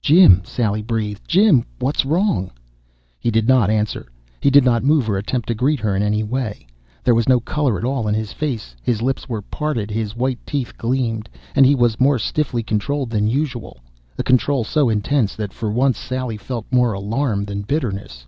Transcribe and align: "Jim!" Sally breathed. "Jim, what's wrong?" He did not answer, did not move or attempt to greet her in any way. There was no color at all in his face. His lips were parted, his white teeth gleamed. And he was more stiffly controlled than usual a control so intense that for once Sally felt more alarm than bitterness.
"Jim!" 0.00 0.42
Sally 0.44 0.80
breathed. 0.80 1.22
"Jim, 1.26 1.64
what's 1.80 2.04
wrong?" 2.04 2.52
He 3.18 3.32
did 3.32 3.48
not 3.48 3.68
answer, 3.68 4.06
did 4.40 4.62
not 4.64 4.84
move 4.84 5.10
or 5.10 5.16
attempt 5.18 5.48
to 5.48 5.56
greet 5.56 5.80
her 5.80 5.96
in 5.96 6.04
any 6.04 6.22
way. 6.22 6.68
There 7.02 7.16
was 7.16 7.28
no 7.28 7.40
color 7.40 7.76
at 7.76 7.82
all 7.84 8.06
in 8.06 8.14
his 8.14 8.32
face. 8.32 8.76
His 8.80 9.02
lips 9.02 9.28
were 9.28 9.42
parted, 9.42 9.90
his 9.90 10.14
white 10.14 10.38
teeth 10.46 10.78
gleamed. 10.78 11.28
And 11.56 11.66
he 11.66 11.74
was 11.74 11.98
more 11.98 12.20
stiffly 12.20 12.62
controlled 12.62 13.10
than 13.10 13.26
usual 13.26 13.80
a 14.16 14.22
control 14.22 14.62
so 14.62 14.88
intense 14.88 15.34
that 15.34 15.52
for 15.52 15.68
once 15.72 15.98
Sally 15.98 16.36
felt 16.36 16.66
more 16.70 16.92
alarm 16.92 17.44
than 17.46 17.62
bitterness. 17.62 18.24